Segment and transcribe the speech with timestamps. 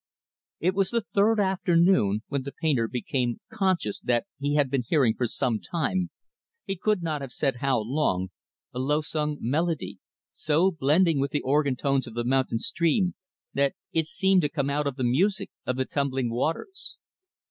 [0.59, 5.13] It was the third afternoon, when the painter became conscious that he had been hearing
[5.15, 6.09] for some time
[6.65, 8.29] he could not have said how long
[8.73, 9.99] a low sung melody
[10.31, 13.13] so blending with the organ tones of the mountain stream
[13.53, 16.97] that it seemed to come out of the music of the tumbling waters.